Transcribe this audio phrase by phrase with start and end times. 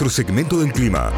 [0.00, 1.12] Nuestro segmento del clima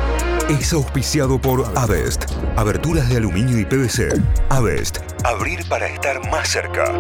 [0.48, 2.25] es auspiciado por Avest.
[2.56, 4.21] Aberturas de aluminio y PVC.
[4.48, 4.98] Avest.
[5.23, 6.93] Abrir para estar más cerca.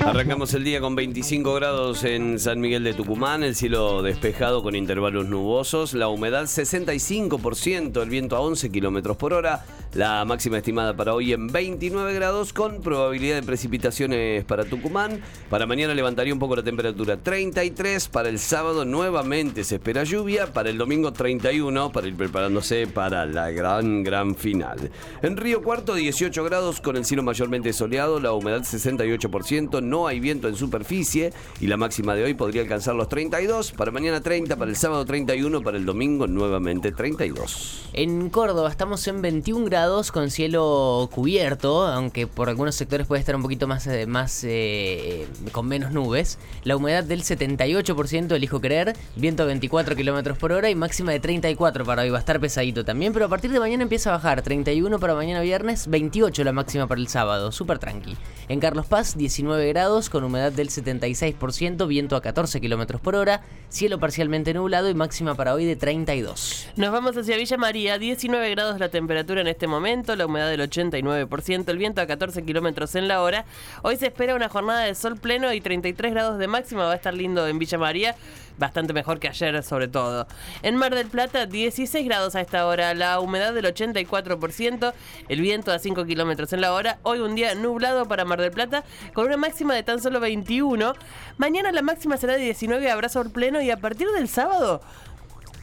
[0.00, 4.74] Arrancamos el día con 25 grados en San Miguel de Tucumán, el cielo despejado con
[4.74, 9.64] intervalos nubosos, la humedad 65%, el viento a 11 kilómetros por hora,
[9.94, 15.20] la máxima estimada para hoy en 29 grados con probabilidad de precipitaciones para Tucumán.
[15.48, 20.52] Para mañana levantaría un poco la temperatura 33, para el sábado nuevamente se espera lluvia,
[20.52, 24.90] para el domingo 31 para ir preparándose para la gran, gran final.
[25.22, 30.18] En Río Cuarto 18 grados con el cielo mayormente soleado, la humedad 68%, no hay
[30.18, 34.56] viento en superficie y la máxima de hoy podría alcanzar los 32, para mañana 30,
[34.56, 37.90] para el sábado 31, para el domingo nuevamente 32.
[37.92, 43.36] En Córdoba estamos en 21 grados con cielo cubierto, aunque por algunos sectores puede estar
[43.36, 46.38] un poquito más, eh, más eh, con menos nubes.
[46.62, 51.84] La humedad del 78%, elijo creer, viento 24 kilómetros por hora y máxima de 34
[51.84, 52.10] para hoy.
[52.10, 54.40] Va a estar pesadito también, pero a partir de mañana empieza a bajar.
[54.40, 58.16] 31 para mañana viernes, 28 la máxima para el sábado, súper tranqui.
[58.48, 63.42] En Carlos Paz, 19 grados con humedad del 76%, viento a 14 kilómetros por hora,
[63.68, 66.68] cielo parcialmente nublado y máxima para hoy de 32.
[66.76, 69.73] Nos vamos hacia Villa María, 19 grados la temperatura en este momento,
[70.16, 73.44] la humedad del 89%, el viento a 14 kilómetros en la hora.
[73.82, 76.96] Hoy se espera una jornada de sol pleno y 33 grados de máxima, va a
[76.96, 78.14] estar lindo en Villa María
[78.56, 80.26] bastante mejor que ayer sobre todo.
[80.62, 84.92] En Mar del Plata 16 grados a esta hora, la humedad del 84%,
[85.28, 86.98] el viento a 5 kilómetros en la hora.
[87.02, 90.94] Hoy un día nublado para Mar del Plata con una máxima de tan solo 21.
[91.36, 94.80] Mañana la máxima será de 19, habrá sol pleno y a partir del sábado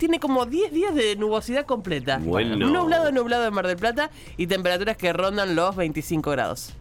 [0.02, 2.18] tiene como 10 días de nubosidad completa.
[2.24, 2.56] Bueno.
[2.56, 6.74] Nublado, nublado en Mar del Plata y temperaturas que rondan los 25 grados.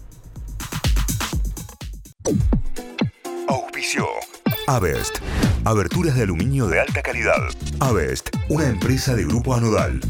[3.47, 4.07] Auspicio.
[4.67, 5.19] Avest.
[5.67, 7.51] Aberturas de aluminio de alta calidad.
[7.81, 8.31] Avest.
[8.49, 10.01] Una empresa de grupo anodal.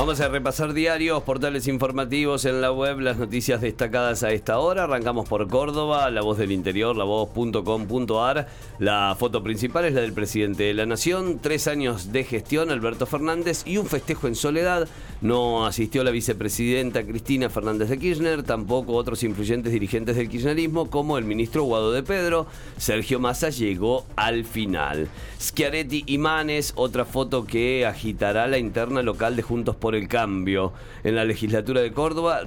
[0.00, 4.84] Vamos a repasar diarios, portales informativos en la web, las noticias destacadas a esta hora.
[4.84, 8.48] Arrancamos por Córdoba, La Voz del Interior, lavoz.com.ar.
[8.78, 11.38] La foto principal es la del presidente de la Nación.
[11.42, 14.88] Tres años de gestión, Alberto Fernández, y un festejo en soledad.
[15.20, 21.18] No asistió la vicepresidenta Cristina Fernández de Kirchner, tampoco otros influyentes dirigentes del kirchnerismo, como
[21.18, 22.46] el ministro Guado de Pedro.
[22.78, 25.08] Sergio Massa llegó al final.
[25.38, 30.72] Schiaretti y Manes, otra foto que agitará la interna local de Juntos por el cambio.
[31.04, 32.40] En la legislatura de Córdoba,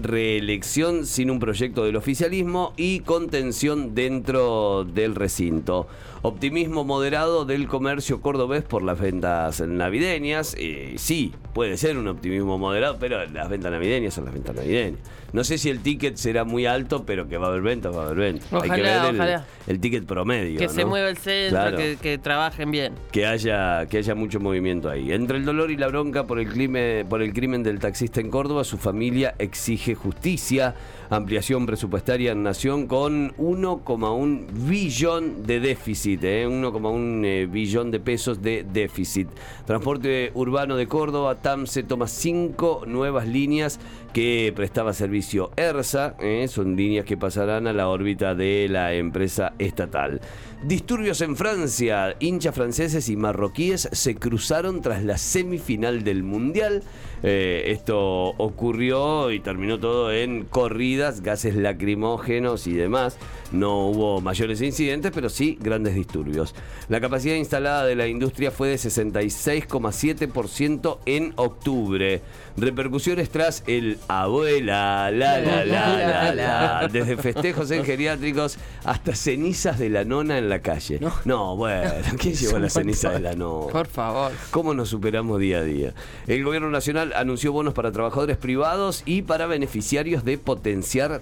[0.00, 5.86] reelección sin un proyecto del oficialismo y contención dentro del recinto.
[6.22, 10.54] Optimismo moderado del comercio cordobés por las ventas navideñas.
[10.58, 15.00] Eh, sí, puede ser un optimismo moderado, pero las ventas navideñas son las ventas navideñas.
[15.32, 18.02] No sé si el ticket será muy alto, pero que va a haber ventas, va
[18.02, 18.52] a haber ventas.
[18.52, 20.58] Hay que ver el, el, ticket promedio.
[20.58, 22.94] Que se mueva el centro, que, trabajen bien.
[23.12, 25.12] Que haya, que haya mucho movimiento ahí.
[25.12, 28.64] Entre el dolor y la bronca por el, por el crimen del taxista en Córdoba,
[28.64, 30.74] su familia exige justicia
[31.10, 37.42] ampliación presupuestaria en Nación con 1,1 billón de déficit, 1,1 ¿eh?
[37.42, 39.28] eh, billón de pesos de déficit.
[39.66, 43.80] Transporte urbano de Córdoba, TAMSE toma cinco nuevas líneas
[44.12, 46.46] que prestaba servicio ERSA, ¿eh?
[46.48, 50.20] son líneas que pasarán a la órbita de la empresa estatal.
[50.62, 56.82] Disturbios en Francia, hinchas franceses y marroquíes se cruzaron tras la semifinal del Mundial.
[57.22, 63.16] esto ocurrió y terminó todo en corrida gases lacrimógenos y demás.
[63.52, 66.54] No hubo mayores incidentes, pero sí grandes disturbios.
[66.88, 72.20] La capacidad instalada de la industria fue de 66,7% en octubre.
[72.56, 79.88] Repercusiones tras el abuela, la, la, la, la, Desde festejos en geriátricos hasta cenizas de
[79.88, 80.98] la nona en la calle.
[81.24, 83.72] No, bueno, ¿quién llevó la ceniza de la nona?
[83.72, 84.32] Por favor.
[84.50, 85.94] ¿Cómo nos superamos día a día?
[86.26, 90.38] El gobierno nacional anunció bonos para trabajadores privados y para beneficiarios de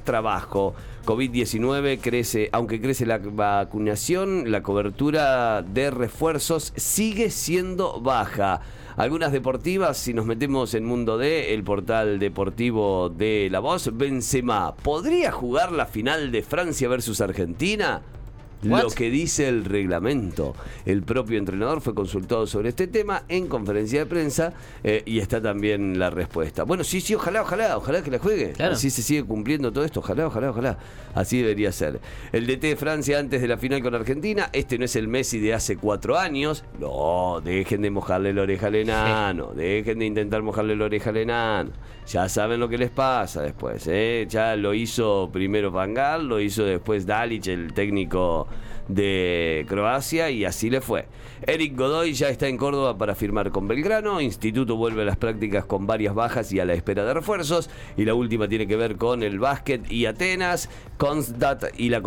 [0.04, 0.74] trabajo.
[1.04, 8.60] COVID-19 crece, aunque crece la vacunación, la cobertura de refuerzos sigue siendo baja.
[8.96, 14.75] Algunas deportivas, si nos metemos en Mundo D, el portal deportivo de La Voz, Benzema,
[14.75, 18.02] ¿podría jugar la final de Francia versus Argentina?
[18.62, 20.55] Lo que dice el reglamento.
[20.84, 24.52] El propio entrenador fue consultado sobre este tema en conferencia de prensa
[24.82, 26.64] eh, y está también la respuesta.
[26.64, 28.52] Bueno, sí, sí, ojalá, ojalá, ojalá que la juegue.
[28.52, 28.75] Claro.
[28.75, 30.78] Así se sigue cumpliendo todo esto, ojalá, ojalá, ojalá.
[31.14, 32.00] Así debería ser.
[32.32, 35.38] El DT de Francia antes de la final con Argentina, este no es el Messi
[35.40, 36.64] de hace cuatro años.
[36.78, 41.16] No, dejen de mojarle la oreja al enano, dejen de intentar mojarle la oreja al
[41.19, 41.70] enano.
[42.06, 44.26] Ya saben lo que les pasa después, ¿eh?
[44.28, 48.47] Ya lo hizo primero Van Gaal, lo hizo después Dalic, el técnico
[48.88, 51.06] de Croacia, y así le fue.
[51.46, 54.20] Eric Godoy ya está en Córdoba para firmar con Belgrano.
[54.20, 57.70] Instituto vuelve a las prácticas con varias bajas y a la espera de refuerzos.
[57.96, 62.02] Y la última tiene que ver con el básquet y Atenas, Constat y la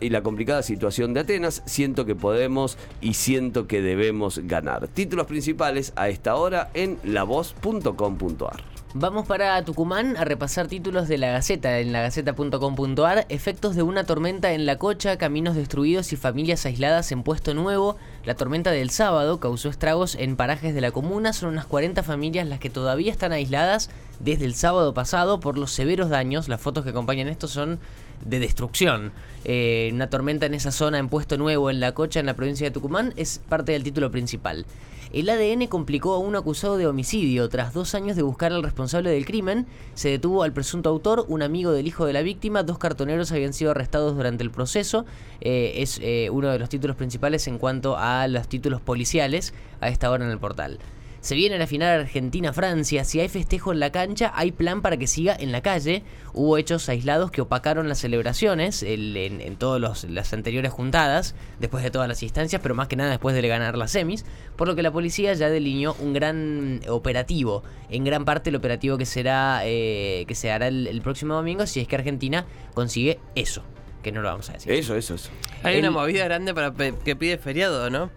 [0.00, 1.62] y la complicada situación de Atenas.
[1.66, 4.88] Siento que podemos y siento que debemos ganar.
[4.88, 8.71] Títulos principales a esta hora en lavoz.com.ar.
[8.94, 13.24] Vamos para Tucumán a repasar títulos de la Gaceta en lagaceta.com.ar.
[13.30, 17.96] Efectos de una tormenta en la cocha, caminos destruidos y familias aisladas en puesto nuevo.
[18.26, 21.32] La tormenta del sábado causó estragos en parajes de la comuna.
[21.32, 23.88] Son unas 40 familias las que todavía están aisladas
[24.22, 26.48] desde el sábado pasado por los severos daños.
[26.48, 27.78] Las fotos que acompañan esto son
[28.24, 29.12] de destrucción.
[29.44, 32.66] Eh, una tormenta en esa zona en puesto nuevo en la cocha en la provincia
[32.66, 34.64] de Tucumán es parte del título principal.
[35.12, 37.48] El ADN complicó a un acusado de homicidio.
[37.50, 41.42] Tras dos años de buscar al responsable del crimen, se detuvo al presunto autor, un
[41.42, 42.62] amigo del hijo de la víctima.
[42.62, 45.04] Dos cartoneros habían sido arrestados durante el proceso.
[45.42, 49.52] Eh, es eh, uno de los títulos principales en cuanto a los títulos policiales
[49.82, 50.78] a esta hora en el portal.
[51.22, 53.04] Se viene la final Argentina-Francia.
[53.04, 56.02] Si hay festejo en la cancha, hay plan para que siga en la calle.
[56.34, 61.84] Hubo hechos aislados que opacaron las celebraciones el- en, en todas las anteriores juntadas, después
[61.84, 64.24] de todas las instancias, pero más que nada después de ganar las semis,
[64.56, 67.62] por lo que la policía ya delineó un gran operativo.
[67.88, 71.66] En gran parte el operativo que será eh, que se hará el, el próximo domingo
[71.66, 73.62] si es que Argentina consigue eso,
[74.02, 74.72] que no lo vamos a decir.
[74.72, 75.30] Eso, eso, eso.
[75.62, 78.10] Hay El- una movida grande para pe- que pide feriado, ¿no?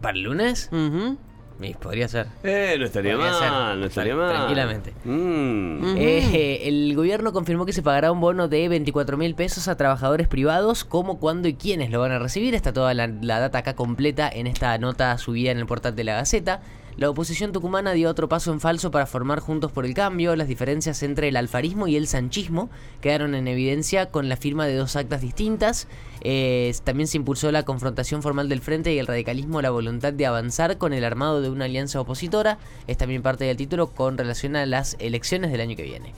[0.00, 0.70] ¿Para el lunes?
[1.62, 2.26] Sí, podría ser.
[2.42, 3.78] Eh, no estaría Podría mal, ser.
[3.78, 4.34] no estaría mal.
[4.34, 4.92] tranquilamente.
[5.04, 5.94] Mm.
[5.96, 10.28] Eh, el gobierno confirmó que se pagará un bono de 24 mil pesos a trabajadores
[10.28, 10.84] privados.
[10.84, 12.54] ¿Cómo, cuándo y quiénes lo van a recibir?
[12.54, 16.04] Está toda la, la data acá completa en esta nota subida en el portal de
[16.04, 16.60] la Gaceta.
[16.96, 20.36] La oposición tucumana dio otro paso en falso para formar Juntos por el Cambio.
[20.36, 22.68] Las diferencias entre el alfarismo y el sanchismo
[23.00, 25.88] quedaron en evidencia con la firma de dos actas distintas.
[26.20, 30.26] Eh, también se impulsó la confrontación formal del frente y el radicalismo, la voluntad de
[30.26, 32.58] avanzar con el armado de una alianza opositora.
[32.86, 36.12] Es también parte del título con relación a las elecciones del año que viene.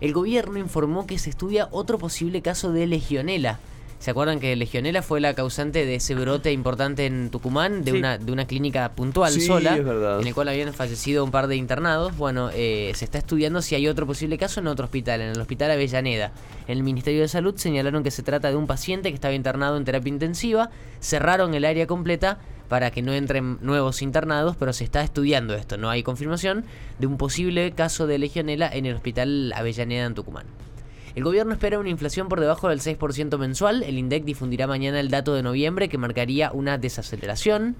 [0.00, 3.60] El gobierno informó que se estudia otro posible caso de legionela.
[4.04, 7.96] ¿Se acuerdan que legionela fue la causante de ese brote importante en Tucumán de, Sí.
[7.96, 11.56] una, de una clínica puntual Sí, sola, en el cual habían fallecido un par de
[11.56, 12.14] internados?
[12.18, 15.40] Bueno, eh, se está estudiando si hay otro posible caso en otro hospital, en el
[15.40, 16.32] Hospital Avellaneda.
[16.68, 19.78] En el Ministerio de Salud señalaron que se trata de un paciente que estaba internado
[19.78, 20.68] en terapia intensiva,
[21.00, 22.36] cerraron el área completa
[22.68, 26.66] para que no entren nuevos internados, pero se está estudiando esto, no hay confirmación
[26.98, 30.44] de un posible caso de legionela en el Hospital Avellaneda en Tucumán.
[31.14, 33.84] El gobierno espera una inflación por debajo del 6% mensual.
[33.84, 37.76] El INDEC difundirá mañana el dato de noviembre que marcaría una desaceleración.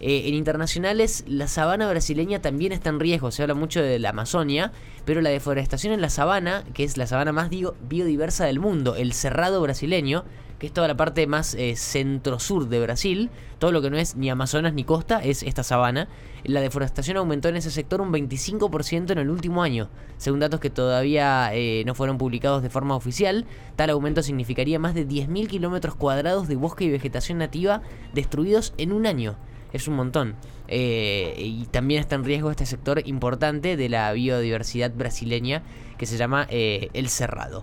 [0.00, 3.30] Eh, en internacionales, la sabana brasileña también está en riesgo.
[3.30, 4.72] Se habla mucho de la Amazonia,
[5.04, 9.12] pero la deforestación en la sabana, que es la sabana más biodiversa del mundo, el
[9.12, 10.24] cerrado brasileño,
[10.58, 14.16] que es toda la parte más eh, centro-sur de Brasil, todo lo que no es
[14.16, 16.08] ni Amazonas ni costa, es esta sabana.
[16.44, 19.88] La deforestación aumentó en ese sector un 25% en el último año,
[20.18, 23.46] según datos que todavía eh, no fueron publicados de forma oficial.
[23.76, 27.82] Tal aumento significaría más de 10.000 kilómetros cuadrados de bosque y vegetación nativa
[28.14, 29.36] destruidos en un año.
[29.72, 30.36] Es un montón.
[30.68, 35.62] Eh, y también está en riesgo este sector importante de la biodiversidad brasileña
[35.98, 37.62] que se llama eh, El Cerrado.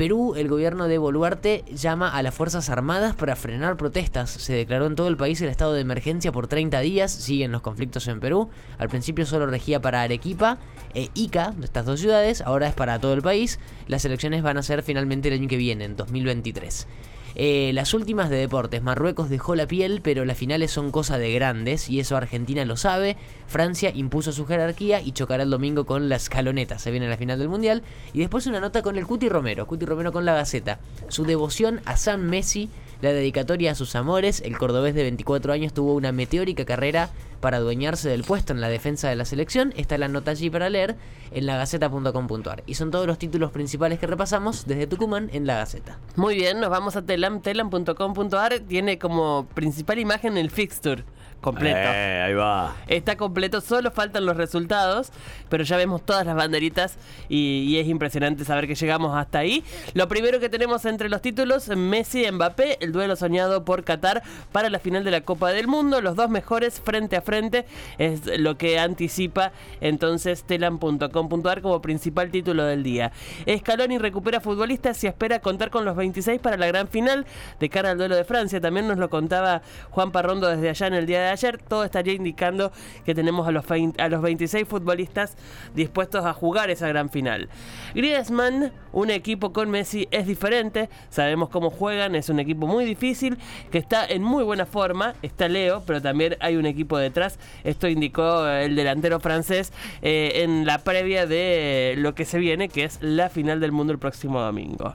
[0.00, 4.30] Perú, el gobierno de Boluarte llama a las Fuerzas Armadas para frenar protestas.
[4.30, 7.12] Se declaró en todo el país el estado de emergencia por 30 días.
[7.12, 8.48] Siguen los conflictos en Perú.
[8.78, 10.56] Al principio solo regía para Arequipa
[10.94, 12.40] e Ica, estas dos ciudades.
[12.40, 13.58] Ahora es para todo el país.
[13.88, 16.86] Las elecciones van a ser finalmente el año que viene, en 2023.
[17.34, 21.32] Eh, las últimas de deportes, Marruecos dejó la piel, pero las finales son cosa de
[21.32, 23.16] grandes y eso Argentina lo sabe.
[23.46, 26.78] Francia impuso su jerarquía y chocará el domingo con la escaloneta.
[26.78, 27.82] Se viene la final del mundial.
[28.12, 30.80] Y después una nota con el Cuti Romero, Cuti Romero con la Gaceta.
[31.08, 32.70] Su devoción a San Messi,
[33.00, 34.40] la dedicatoria a sus amores.
[34.40, 38.68] El cordobés de 24 años tuvo una meteórica carrera para adueñarse del puesto en la
[38.68, 39.72] defensa de la selección.
[39.76, 40.96] Está la nota allí para leer
[41.32, 42.62] en lagaceta.com.ar.
[42.66, 45.98] Y son todos los títulos principales que repasamos desde Tucumán en la Gaceta.
[46.16, 48.60] Muy bien, nos vamos a telam, telam.com.ar.
[48.60, 51.04] Tiene como principal imagen el fixture.
[51.40, 51.78] Completo.
[51.78, 52.76] Eh, ahí va.
[52.86, 55.10] Está completo, solo faltan los resultados,
[55.48, 56.96] pero ya vemos todas las banderitas
[57.28, 59.64] y, y es impresionante saber que llegamos hasta ahí.
[59.94, 64.22] Lo primero que tenemos entre los títulos, Messi y Mbappé, el duelo soñado por Qatar
[64.52, 67.66] para la final de la Copa del Mundo, los dos mejores frente a frente,
[67.98, 73.12] es lo que anticipa entonces telan.com.ar como principal título del día.
[73.48, 77.26] Scaloni recupera futbolistas y espera contar con los 26 para la gran final
[77.58, 78.60] de cara al duelo de Francia.
[78.60, 81.58] También nos lo contaba Juan Parrondo desde allá en el día de ayer.
[81.58, 82.72] Todo estaría indicando
[83.04, 85.36] que tenemos a los, 20 a los 26 futbolistas
[85.74, 87.48] dispuestos a jugar esa gran final.
[87.94, 90.88] Griezmann, un equipo con Messi es diferente.
[91.08, 93.38] Sabemos cómo juegan, es un equipo muy difícil
[93.70, 95.14] que está en muy buena forma.
[95.22, 97.38] Está Leo, pero también hay un equipo detrás.
[97.64, 99.72] Esto indicó el delantero francés
[100.02, 103.92] eh, en la previa de lo que se viene, que es la final del mundo
[103.92, 104.94] el próximo domingo.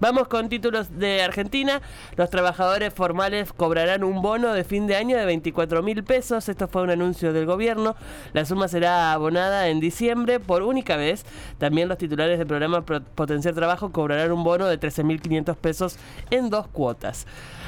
[0.00, 1.80] Vamos con títulos de Argentina.
[2.16, 6.48] Los trabajadores formales cobrarán un bono de fin de año de 24 mil pesos.
[6.48, 7.96] Esto fue un anuncio del gobierno.
[8.32, 11.24] La suma será abonada en diciembre por única vez.
[11.58, 15.96] También los titulares del programa Pro- Potenciar Trabajo cobrarán un bono de 13.500 pesos
[16.30, 17.26] en dos cuotas.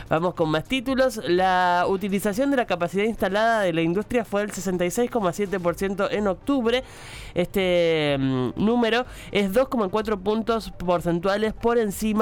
[0.09, 1.21] Vamos con más títulos.
[1.27, 6.85] La utilización de la capacidad instalada de la industria fue del 66,7% en octubre.
[7.35, 12.16] Este mm, número es 2,4 puntos porcentuales por encima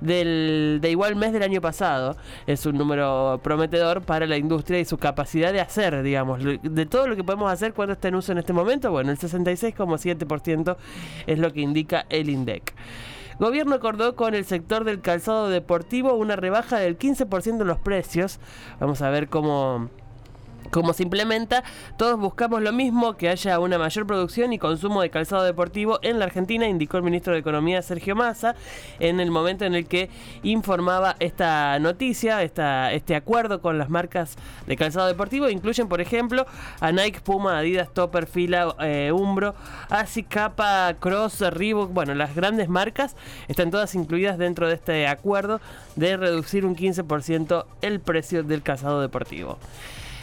[0.00, 2.16] del de igual mes del año pasado.
[2.46, 6.40] Es un número prometedor para la industria y su capacidad de hacer, digamos.
[6.62, 9.18] De todo lo que podemos hacer cuando está en uso en este momento, bueno, el
[9.18, 10.76] 66,7%
[11.26, 12.74] es lo que indica el INDEC.
[13.38, 18.40] Gobierno acordó con el sector del calzado deportivo una rebaja del 15% en los precios.
[18.80, 19.90] Vamos a ver cómo,
[20.70, 21.62] cómo se implementa.
[21.96, 26.18] Todos buscamos lo mismo, que haya una mayor producción y consumo de calzado deportivo en
[26.18, 28.54] la Argentina, indicó el ministro de Economía Sergio Massa
[28.98, 30.10] en el momento en el que
[30.42, 35.48] informaba esta noticia, esta, este acuerdo con las marcas de calzado deportivo.
[35.48, 36.46] Incluyen, por ejemplo,
[36.80, 39.54] a Nike, Puma, Adidas, Topper, Fila, eh, Umbro,
[39.88, 41.92] Asics, Kappa, Cross, Reebok.
[41.92, 43.16] Bueno, las grandes marcas
[43.48, 45.60] están todas incluidas dentro de este acuerdo
[45.96, 49.58] de reducir un 15% el precio del calzado deportivo.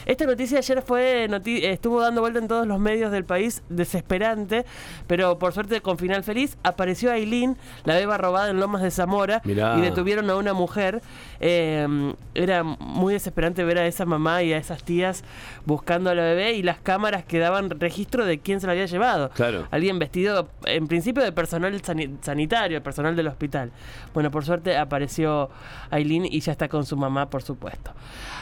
[0.06, 4.66] Esta noticia ayer fue noti- estuvo dando vuelta en todos los medios del país, desesperante,
[5.08, 6.58] pero por suerte con final feliz.
[6.64, 9.78] Apareció Aileen, la beba robada en Lomas de Zamora, Mirá.
[9.78, 11.02] y detuvieron a una mujer.
[11.40, 15.24] Eh, era muy desesperante ver a esa mamá y a esas tías
[15.66, 18.86] buscando a la bebé y las cámaras que daban registro de quién se la había
[18.86, 19.30] llevado.
[19.32, 19.68] Claro.
[19.72, 23.72] Alguien vestido, en principio, de personal sani- sanitario, personal del hospital.
[24.14, 25.50] Bueno, por suerte apareció
[25.90, 27.92] Aileen y ya está con su mamá, por supuesto.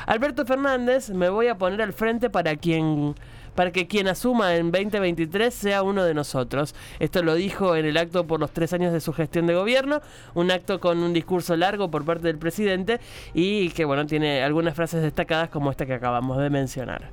[0.05, 3.15] Alberto Fernández, me voy a poner al frente para quien
[3.55, 6.73] para que quien asuma en 2023 sea uno de nosotros.
[6.99, 10.01] Esto lo dijo en el acto por los tres años de su gestión de gobierno,
[10.33, 12.99] un acto con un discurso largo por parte del presidente
[13.33, 17.11] y que bueno, tiene algunas frases destacadas como esta que acabamos de mencionar.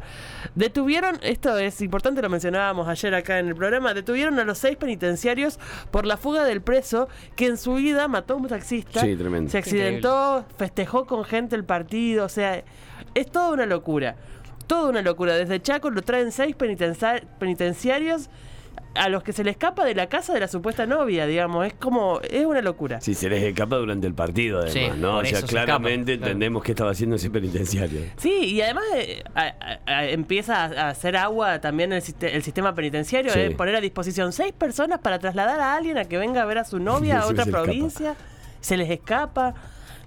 [0.55, 4.77] Detuvieron, esto es importante, lo mencionábamos ayer acá en el programa, detuvieron a los seis
[4.77, 5.59] penitenciarios
[5.91, 9.51] por la fuga del preso que en su vida mató a un taxista, Sí, tremendo.
[9.51, 12.63] se accidentó, festejó con gente el partido, o sea,
[13.21, 14.17] es toda una locura.
[14.67, 15.35] Toda una locura.
[15.35, 18.29] Desde Chaco lo traen seis penitencia- penitenciarios
[18.95, 21.67] a los que se le escapa de la casa de la supuesta novia, digamos.
[21.67, 23.01] Es como, es una locura.
[23.01, 25.19] Si se les escapa durante el partido, además, Sí, ¿no?
[25.19, 26.33] O sea, se claramente escapan, claro.
[26.33, 28.01] entendemos qué estaba haciendo ese penitenciario.
[28.17, 32.43] Sí, y además eh, a- a- a- empieza a hacer agua también el, siste- el
[32.43, 33.39] sistema penitenciario, Sí.
[33.41, 36.59] eh, poner a disposición seis personas para trasladar a alguien a que venga a ver
[36.59, 37.63] a su novia a otra escapa.
[37.65, 38.15] provincia,
[38.61, 39.55] se les escapa.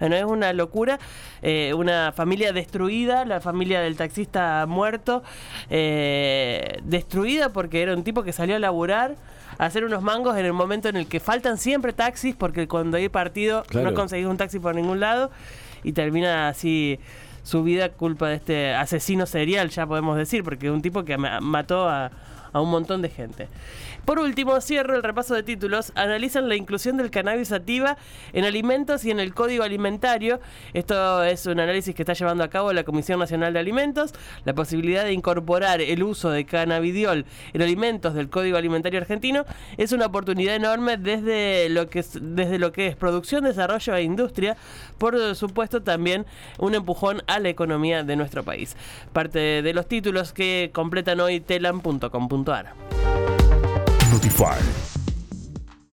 [0.02, 1.00] Bueno, es una locura,
[1.44, 5.22] eh, una familia destruida, la familia del taxista muerto,
[5.70, 9.16] eh, destruida porque era un tipo que salió a laburar,
[9.60, 12.98] a hacer unos mangos en el momento en el que faltan siempre taxis, porque cuando
[12.98, 13.92] hay partido Claro.
[13.92, 15.30] no conseguís un taxi por ningún lado,
[15.84, 17.00] y termina así
[17.44, 21.18] su vida culpa de este asesino serial, ya podemos decir, porque es un tipo que
[21.18, 22.10] ma- mató a,
[22.54, 23.48] a un montón de gente.
[24.06, 25.92] Por último, cierro el repaso de títulos.
[25.96, 27.98] Analizan la inclusión del cannabis sativa
[28.34, 30.40] en alimentos y en el código alimentario.
[30.74, 34.14] Esto es un análisis que está llevando a cabo la Comisión Nacional de Alimentos.
[34.44, 39.46] La posibilidad de incorporar el uso de cannabidiol en alimentos del código alimentario argentino
[39.78, 44.04] es una oportunidad enorme desde lo que es, desde lo que es producción, desarrollo e
[44.04, 44.58] industria.
[44.98, 46.26] Por supuesto, también
[46.58, 48.76] un empujón a la economía de nuestro país.
[49.14, 53.11] Parte de los títulos que completan hoy telam.com.ar.
[54.22, 55.01] Spotify.